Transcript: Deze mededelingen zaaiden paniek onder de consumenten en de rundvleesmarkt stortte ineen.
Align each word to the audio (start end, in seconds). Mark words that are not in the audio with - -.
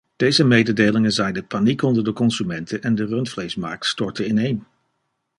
Deze 0.15 0.43
mededelingen 0.45 1.11
zaaiden 1.11 1.47
paniek 1.47 1.81
onder 1.81 2.03
de 2.03 2.13
consumenten 2.13 2.81
en 2.81 2.95
de 2.95 3.05
rundvleesmarkt 3.05 3.85
stortte 3.85 4.25
ineen. 4.27 4.63